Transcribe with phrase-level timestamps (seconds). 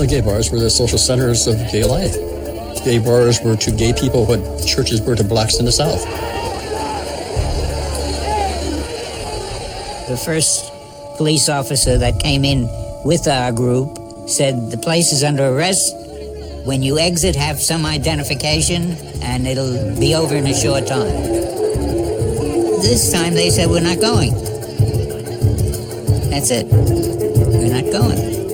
[0.00, 2.14] Well, gay bars were the social centers of gay life.
[2.86, 6.02] Gay bars were to gay people what churches were to blacks in the South.
[10.08, 10.72] The first
[11.18, 12.66] police officer that came in
[13.04, 15.94] with our group said the place is under arrest.
[16.64, 21.12] When you exit, have some identification, and it'll be over in a short time.
[22.80, 24.32] This time they said, We're not going.
[26.30, 26.66] That's it.
[26.68, 28.49] We're not going.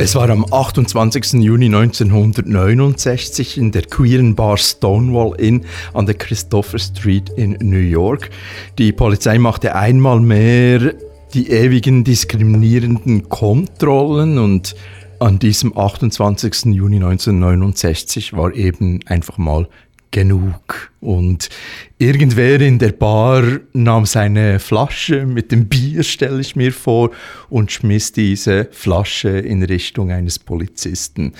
[0.00, 1.42] Es war am 28.
[1.42, 8.30] Juni 1969 in der queeren Bar Stonewall Inn an der Christopher Street in New York.
[8.78, 10.94] Die Polizei machte einmal mehr
[11.34, 14.76] die ewigen diskriminierenden Kontrollen und
[15.18, 16.66] an diesem 28.
[16.66, 19.68] Juni 1969 war eben einfach mal
[20.10, 20.90] genug.
[21.00, 21.48] Und
[21.98, 27.10] irgendwer in der Bar nahm seine Flasche mit dem Bier, stelle ich mir vor,
[27.48, 31.34] und schmiss diese Flasche in Richtung eines Polizisten.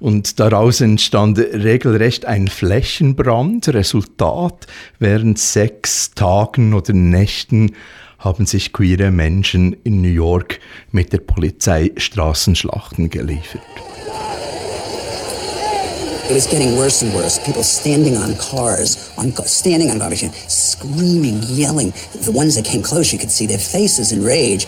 [0.00, 3.68] Und daraus entstand regelrecht ein Flächenbrand.
[3.68, 4.66] Resultat,
[4.98, 7.72] während sechs Tagen oder Nächten
[8.18, 10.58] haben sich queere Menschen in New York
[10.90, 13.62] mit der Polizei Straßenschlachten geliefert.
[16.30, 17.38] It was getting worse and worse.
[17.38, 21.94] People standing on cars, on standing on garbage, screaming, yelling.
[22.22, 24.66] The ones that came close, you could see their faces in rage.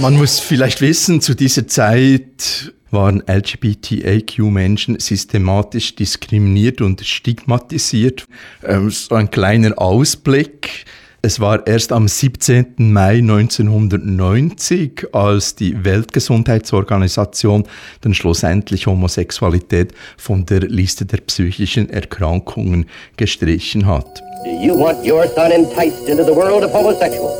[0.00, 8.24] Man muss vielleicht wissen, zu dieser Zeit waren LGBTIQ-Menschen systematisch diskriminiert und stigmatisiert.
[8.64, 10.86] Ähm, so ein kleiner Ausblick.
[11.24, 12.74] Es war erst am 17.
[12.76, 17.64] Mai 1990, als die Weltgesundheitsorganisation
[18.02, 22.84] dann schlussendlich Homosexualität von der Liste der psychischen Erkrankungen
[23.16, 24.22] gestrichen hat.
[24.44, 27.32] Do you want your son enticed into the world of homosexuals?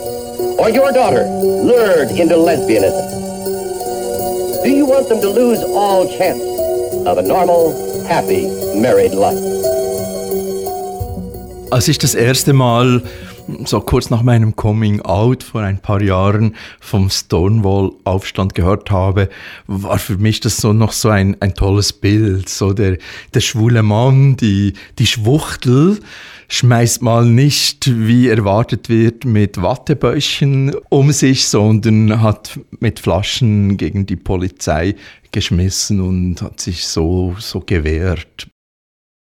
[0.57, 1.27] Or your daughter
[1.63, 3.05] lured into lesbianism?
[4.65, 6.41] Do you want them to lose all chance
[7.05, 7.75] of a normal,
[8.09, 8.47] happy
[8.81, 9.39] married life?
[11.71, 13.03] Als ich das erste Mal
[13.65, 19.29] so kurz nach meinem Coming Out vor ein paar Jahren vom Stonewall-Aufstand gehört habe,
[19.67, 22.49] war für mich das so noch so ein, ein tolles Bild.
[22.49, 22.99] So der,
[23.33, 26.01] der schwule Mann, die, die Schwuchtel,
[26.49, 34.07] schmeißt mal nicht, wie erwartet wird, mit Wattebäuschen um sich, sondern hat mit Flaschen gegen
[34.07, 34.95] die Polizei
[35.33, 38.49] geschmissen und hat sich so, so gewehrt.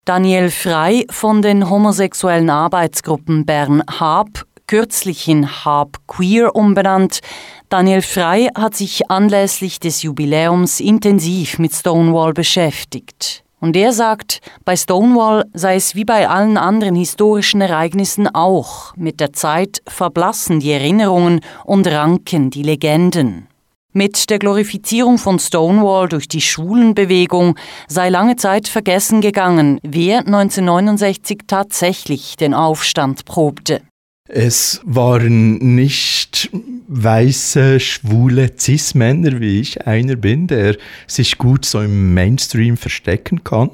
[0.06, 7.21] Daniel Frei von den homosexuellen Arbeitsgruppen Bern Hab, kürzlich in Hab Queer umbenannt.
[7.69, 13.44] Daniel Frei hat sich anlässlich des Jubiläums intensiv mit Stonewall beschäftigt.
[13.61, 18.97] Und er sagt, bei Stonewall sei es wie bei allen anderen historischen Ereignissen auch.
[18.97, 23.50] Mit der Zeit verblassen die Erinnerungen und ranken die Legenden.
[23.93, 27.56] Mit der Glorifizierung von Stonewall durch die Schwulenbewegung
[27.89, 33.83] sei lange Zeit vergessen gegangen, wer 1969 tatsächlich den Aufstand probte.
[34.29, 36.50] Es waren nicht
[36.87, 40.77] weiße, schwule Cis-Männer, wie ich einer bin, der
[41.09, 43.71] sich gut so im Mainstream verstecken kann.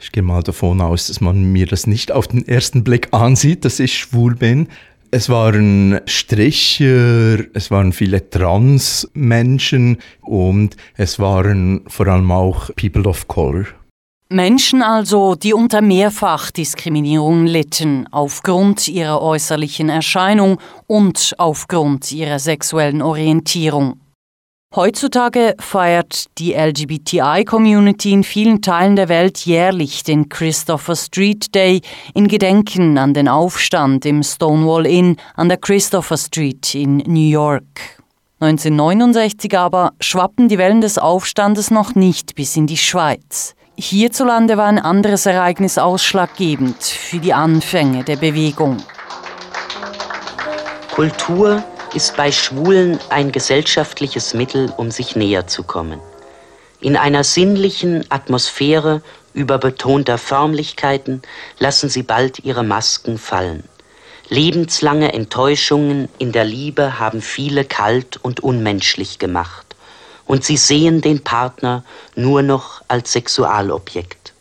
[0.00, 3.64] Ich gehe mal davon aus, dass man mir das nicht auf den ersten Blick ansieht,
[3.64, 4.66] dass ich schwul bin.
[5.12, 13.26] Es waren Stricher, es waren viele Trans-Menschen und es waren vor allem auch People of
[13.26, 13.64] Color.
[14.28, 23.98] Menschen also, die unter Mehrfachdiskriminierung litten, aufgrund ihrer äußerlichen Erscheinung und aufgrund ihrer sexuellen Orientierung.
[24.76, 31.80] Heutzutage feiert die LGBTI-Community in vielen Teilen der Welt jährlich den Christopher Street Day
[32.14, 37.98] in Gedenken an den Aufstand im Stonewall Inn an der Christopher Street in New York.
[38.38, 43.56] 1969 aber schwappten die Wellen des Aufstandes noch nicht bis in die Schweiz.
[43.76, 48.76] Hierzulande war ein anderes Ereignis ausschlaggebend für die Anfänge der Bewegung.
[50.94, 51.64] Kultur
[51.94, 56.00] ist bei Schwulen ein gesellschaftliches Mittel, um sich näher zu kommen.
[56.80, 59.02] In einer sinnlichen Atmosphäre
[59.34, 61.22] überbetonter Förmlichkeiten
[61.58, 63.64] lassen sie bald ihre Masken fallen.
[64.28, 69.66] Lebenslange Enttäuschungen in der Liebe haben viele kalt und unmenschlich gemacht.
[70.24, 71.84] Und sie sehen den Partner
[72.14, 74.32] nur noch als Sexualobjekt.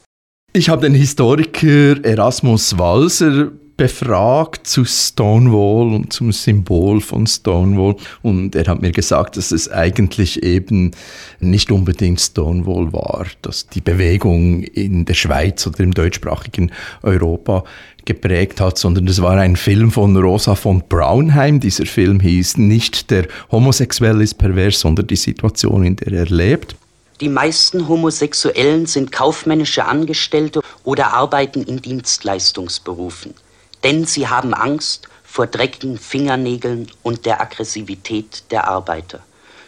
[0.54, 8.54] Ich habe den Historiker Erasmus Walser befragt zu Stonewall und zum Symbol von Stonewall und
[8.54, 10.92] er hat mir gesagt, dass es eigentlich eben
[11.40, 16.74] nicht unbedingt Stonewall war, dass die Bewegung in der Schweiz oder im deutschsprachigen
[17.04, 17.64] Europa
[18.04, 21.62] geprägt hat, sondern es war ein Film von Rosa von Braunheim.
[21.62, 26.76] Dieser Film hieß nicht der Homosexuell ist pervers, sondern die Situation, in der er lebt.
[27.22, 33.36] Die meisten Homosexuellen sind kaufmännische Angestellte oder arbeiten in Dienstleistungsberufen.
[33.84, 39.22] Denn sie haben Angst vor dreckigen Fingernägeln und der Aggressivität der Arbeiter.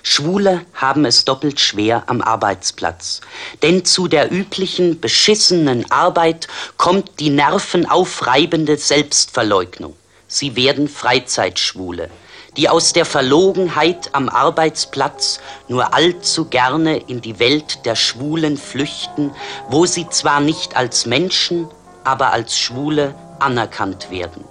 [0.03, 3.21] Schwule haben es doppelt schwer am Arbeitsplatz,
[3.61, 6.47] denn zu der üblichen beschissenen Arbeit
[6.77, 9.95] kommt die nervenaufreibende Selbstverleugnung.
[10.27, 12.09] Sie werden Freizeitschwule,
[12.57, 19.31] die aus der Verlogenheit am Arbeitsplatz nur allzu gerne in die Welt der Schwulen flüchten,
[19.69, 21.67] wo sie zwar nicht als Menschen,
[22.03, 24.43] aber als Schwule anerkannt werden.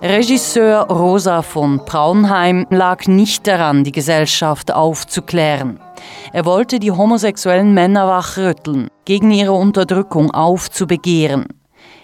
[0.00, 5.80] Regisseur Rosa von Braunheim lag nicht daran, die Gesellschaft aufzuklären.
[6.32, 11.46] Er wollte die homosexuellen Männer wachrütteln, gegen ihre Unterdrückung aufzubegehren.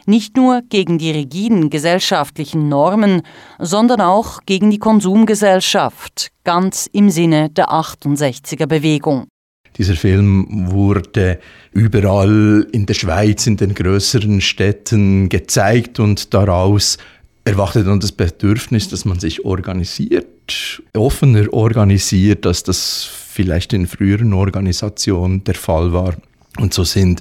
[0.07, 3.23] Nicht nur gegen die rigiden gesellschaftlichen Normen,
[3.61, 9.29] sondern auch gegen die Konsumgesellschaft, ganz im Sinne der 68er Bewegung.
[9.77, 11.41] Dieser Film wurde
[11.73, 16.99] überall in der Schweiz, in den größeren Städten gezeigt und daraus
[17.45, 24.33] erwachte dann das Bedürfnis, dass man sich organisiert, offener organisiert, als das vielleicht in früheren
[24.33, 26.15] Organisationen der Fall war.
[26.59, 27.21] Und so sind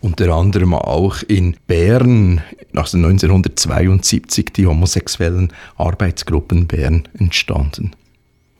[0.00, 2.40] unter anderem auch in Bern
[2.72, 7.90] nach 1972 die homosexuellen Arbeitsgruppen Bern entstanden.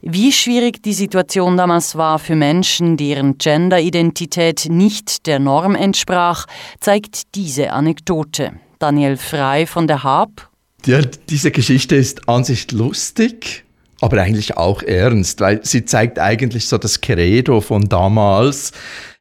[0.01, 6.47] Wie schwierig die Situation damals war für Menschen, deren Genderidentität nicht der Norm entsprach,
[6.81, 8.53] zeigt diese Anekdote.
[8.79, 10.49] Daniel Frei von der HAB
[10.87, 13.65] ja, diese Geschichte ist an sich lustig,
[14.01, 18.73] aber eigentlich auch ernst, weil sie zeigt eigentlich so das Credo von damals.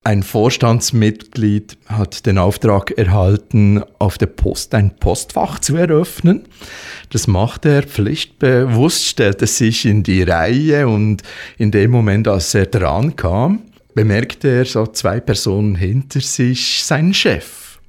[0.08, 6.48] Ein Vorstandsmitglied hat den Auftrag erhalten, auf der Post ein Postfach zu eröffnen.
[7.10, 11.24] Das macht er pflichtbewusst, stellte sich in die Reihe und
[11.58, 13.64] in dem Moment, als er dran kam,
[13.96, 17.80] bemerkte er so zwei Personen hinter sich seinen Chef.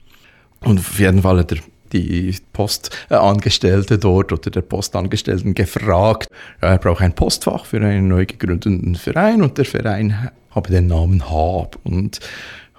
[0.59, 1.59] Und auf jeden Fall hat er
[1.93, 6.29] die Postangestellte dort oder der Postangestellten gefragt,
[6.61, 11.31] er braucht ein Postfach für einen neu gegründeten Verein und der Verein habe den Namen
[11.31, 12.21] Hab und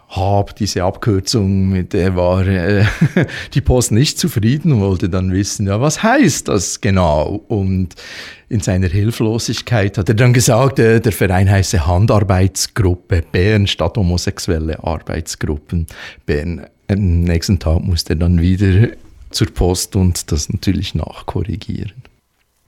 [0.10, 2.84] Hab, diese Abkürzung, mit der war äh,
[3.54, 7.44] die Post nicht zufrieden und wollte dann wissen, ja, was heißt das genau?
[7.48, 7.94] Und
[8.50, 14.84] in seiner Hilflosigkeit hat er dann gesagt, äh, der Verein heiße Handarbeitsgruppe Bern statt homosexuelle
[14.84, 15.86] Arbeitsgruppen
[16.26, 18.90] Bern am nächsten Tag musste er dann wieder
[19.30, 22.04] zur Post und das natürlich nachkorrigieren.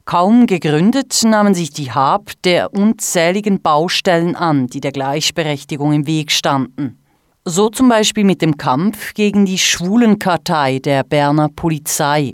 [0.05, 6.31] Kaum gegründet nahmen sich die Hab der unzähligen Baustellen an, die der Gleichberechtigung im Weg
[6.31, 6.97] standen.
[7.45, 12.31] So zum Beispiel mit dem Kampf gegen die Schwulenkartei der Berner Polizei.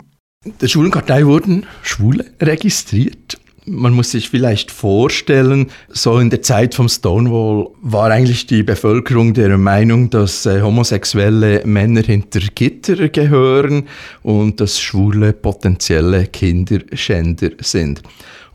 [0.60, 3.38] Der Schwulenkartei wurden Schwule registriert
[3.68, 9.34] man muss sich vielleicht vorstellen, so in der Zeit vom Stonewall war eigentlich die Bevölkerung
[9.34, 13.88] der Meinung, dass äh, homosexuelle Männer hinter Gitter gehören
[14.22, 18.02] und dass schwule potenzielle Kinderschänder sind.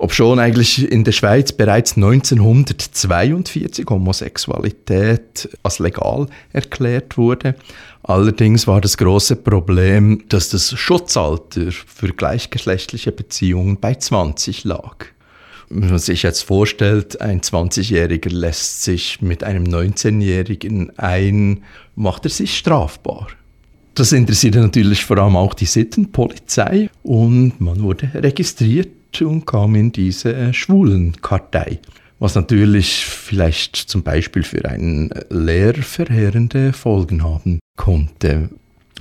[0.03, 7.55] Obschon eigentlich in der Schweiz bereits 1942 Homosexualität als legal erklärt wurde.
[8.03, 15.05] Allerdings war das große Problem, dass das Schutzalter für gleichgeschlechtliche Beziehungen bei 20 lag.
[15.69, 21.63] Wenn man sich jetzt vorstellt, ein 20-Jähriger lässt sich mit einem 19-Jährigen ein,
[21.95, 23.29] macht er sich strafbar.
[23.95, 28.89] Das interessierte natürlich vor allem auch die Sittenpolizei und man wurde registriert
[29.21, 31.79] und kam in diese Schwulenkartei
[32.23, 38.49] was natürlich vielleicht zum Beispiel für einen Lehrer verheerende Folgen haben konnte.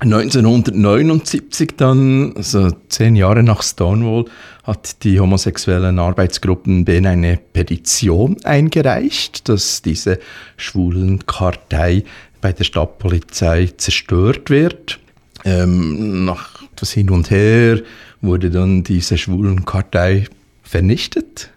[0.01, 4.25] 1979 dann, also zehn Jahre nach Stonewall,
[4.65, 10.19] hat die homosexuellen Arbeitsgruppen Ben eine Petition eingereicht, dass diese
[10.57, 12.03] schwulen Kartei
[12.41, 14.99] bei der Stadtpolizei zerstört wird.
[15.45, 16.52] Ähm, nach
[16.83, 17.81] etwas hin und her
[18.21, 20.25] wurde dann diese schwulen Kartei
[20.65, 21.51] vernichtet.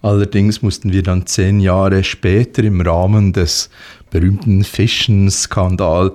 [0.00, 3.68] Allerdings mussten wir dann zehn Jahre später im Rahmen des
[4.10, 6.12] berühmten Fischen-Skandal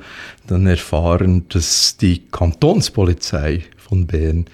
[0.48, 4.46] dann erfahren, dass die Kantonspolizei von Bern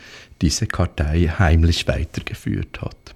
[0.42, 3.16] diese Kartei heimlich weitergeführt hat.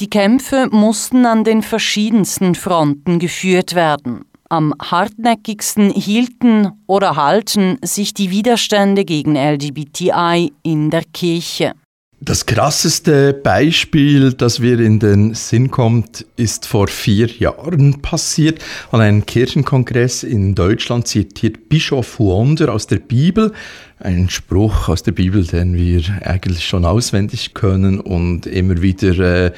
[0.00, 4.24] Die Kämpfe mussten an den verschiedensten Fronten geführt werden.
[4.52, 11.72] Am hartnäckigsten hielten oder halten sich die Widerstände gegen LGBTI in der Kirche.
[12.20, 18.58] Das krasseste Beispiel, das mir in den Sinn kommt, ist vor vier Jahren passiert.
[18.90, 23.54] An einem Kirchenkongress in Deutschland zitiert Bischof Wonder aus der Bibel,
[24.00, 29.52] ein Spruch aus der Bibel, den wir eigentlich schon auswendig können und immer wieder äh,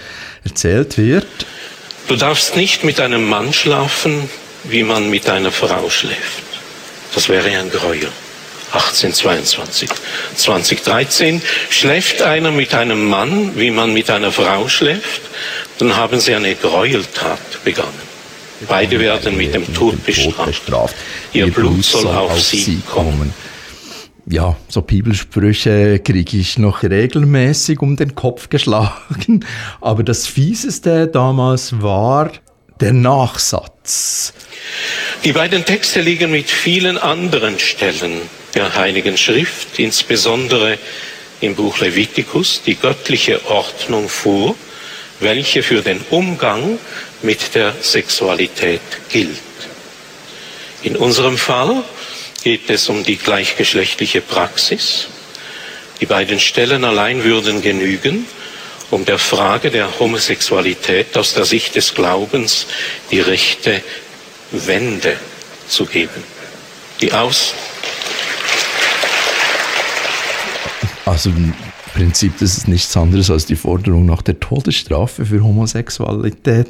[0.45, 1.27] erzählt wird.
[2.07, 4.29] Du darfst nicht mit einem Mann schlafen,
[4.65, 6.43] wie man mit einer Frau schläft.
[7.15, 8.09] Das wäre ein Gräuel.
[8.73, 9.89] 1822.
[10.35, 11.41] 2013
[11.71, 15.23] schläft einer mit einem Mann, wie man mit einer Frau schläft,
[15.79, 18.05] dann haben sie eine Gräueltat begangen.
[18.69, 20.95] Beide werden mit dem Tod bestraft.
[21.33, 23.33] Ihr Blut soll auf sie kommen.
[24.27, 29.45] Ja, so Bibelsprüche kriege ich noch regelmäßig um den Kopf geschlagen.
[29.83, 32.33] Aber das Fieseste damals war
[32.81, 34.33] der Nachsatz.
[35.25, 38.23] Die beiden Texte liegen mit vielen anderen Stellen
[38.55, 40.79] der Heiligen Schrift, insbesondere
[41.41, 44.55] im Buch Levitikus, die göttliche Ordnung vor,
[45.21, 46.79] welche für den Umgang
[47.23, 49.39] mit der Sexualität gilt.
[50.83, 51.83] In unserem Fall
[52.43, 55.09] geht es um die gleichgeschlechtliche Praxis.
[56.01, 58.27] Die beiden Stellen allein würden genügen,
[58.91, 62.67] um der Frage der Homosexualität aus der Sicht des Glaubens
[63.11, 63.83] die rechte
[64.51, 65.17] Wende
[65.69, 66.23] zu geben.
[67.01, 67.55] Die Aus
[71.07, 71.53] also im
[71.93, 76.69] Prinzip das ist nichts anderes als die Forderung nach der Todesstrafe für Homosexualität.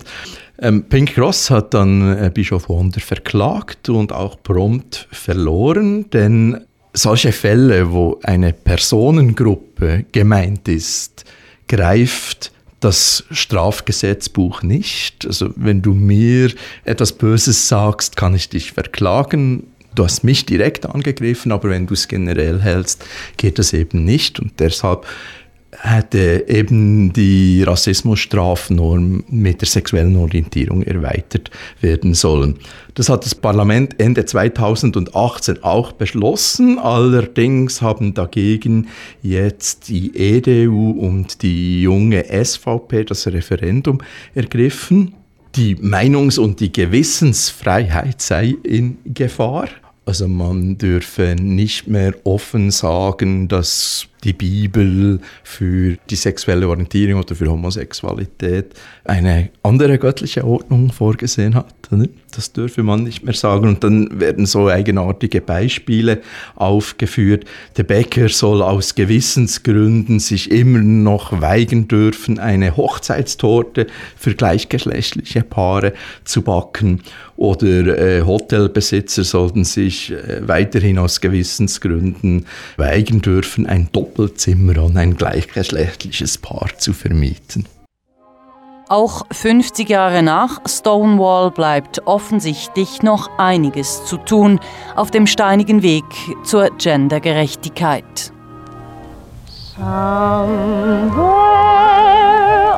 [0.58, 7.32] Ähm, Pink Cross hat dann äh, Bischof Wonder verklagt und auch prompt verloren, denn solche
[7.32, 11.24] Fälle, wo eine Personengruppe gemeint ist,
[11.68, 15.26] greift das Strafgesetzbuch nicht.
[15.26, 16.52] Also wenn du mir
[16.84, 19.64] etwas Böses sagst, kann ich dich verklagen.
[19.94, 23.04] Du hast mich direkt angegriffen, aber wenn du es generell hältst,
[23.36, 24.38] geht das eben nicht.
[24.38, 25.06] Und deshalb
[25.80, 31.50] hätte eben die Rassismusstrafnorm mit der sexuellen Orientierung erweitert
[31.80, 32.58] werden sollen.
[32.94, 36.78] Das hat das Parlament Ende 2018 auch beschlossen.
[36.78, 38.88] Allerdings haben dagegen
[39.22, 43.98] jetzt die EDU und die junge SVP das Referendum
[44.34, 45.14] ergriffen.
[45.56, 49.68] Die Meinungs- und die Gewissensfreiheit sei in Gefahr.
[50.06, 57.34] Also man dürfe nicht mehr offen sagen, dass die Bibel für die sexuelle Orientierung oder
[57.34, 61.74] für Homosexualität eine andere göttliche Ordnung vorgesehen hat.
[62.34, 63.68] Das dürfe man nicht mehr sagen.
[63.68, 66.20] Und dann werden so eigenartige Beispiele
[66.56, 67.44] aufgeführt.
[67.76, 75.92] Der Bäcker soll aus Gewissensgründen sich immer noch weigern dürfen, eine Hochzeitstorte für gleichgeschlechtliche Paare
[76.24, 77.02] zu backen.
[77.36, 84.96] Oder äh, Hotelbesitzer sollten sich äh, weiterhin aus Gewissensgründen weigern dürfen, ein Doppel Doppelzimmer an
[84.96, 87.66] ein gleichgeschlechtliches Paar zu vermieten.
[88.88, 94.60] Auch 50 Jahre nach Stonewall bleibt offensichtlich noch einiges zu tun
[94.94, 96.04] auf dem steinigen Weg
[96.44, 98.32] zur Gendergerechtigkeit.
[99.76, 100.44] Somewhere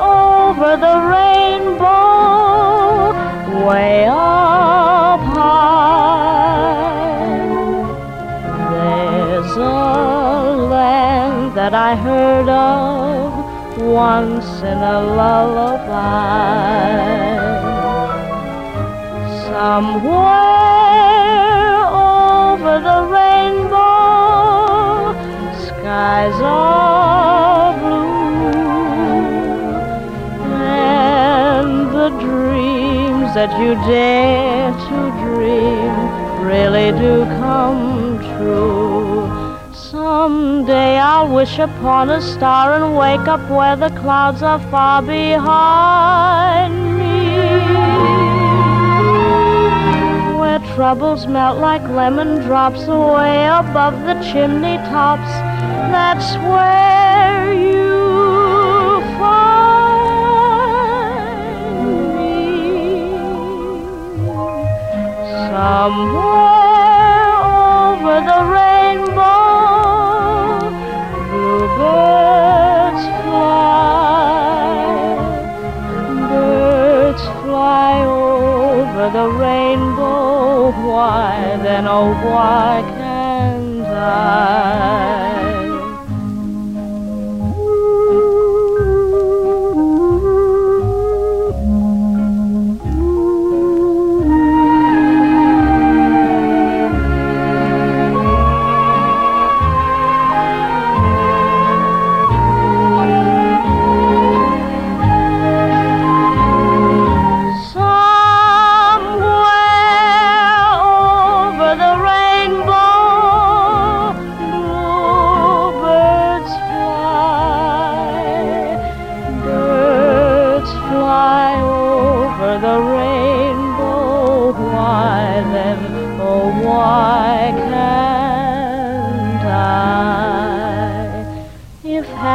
[0.01, 2.33] over the rainbow,
[3.67, 4.86] way up
[11.69, 13.27] that I heard of
[13.77, 16.47] once in a lullaby.
[19.51, 20.15] Somewhere
[22.23, 25.11] over the rainbow,
[25.67, 28.63] skies are blue,
[30.55, 35.95] and the dreams that you dare to dream
[36.47, 38.76] really do come true.
[39.97, 46.73] Someday I'll wish upon a star and wake up where the clouds are far behind
[46.99, 47.39] me.
[50.37, 55.31] Where troubles melt like lemon drops away above the chimney tops.
[55.95, 59.57] That's where you find
[62.13, 62.37] me.
[65.49, 66.57] Somewhere
[67.89, 69.26] over the rainbow
[79.11, 80.71] the rainbow.
[80.87, 85.26] Why then, oh, why can't I?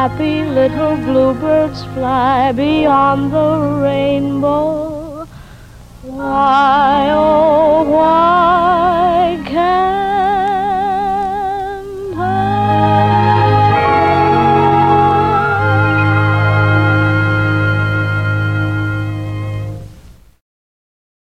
[0.03, 5.25] happy little bluebirds fly beyond the rainbow.
[6.03, 10.02] Why, oh, why can't